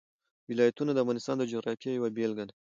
[0.49, 2.53] ولایتونه د افغانستان د جغرافیې یوه بېلګه ده.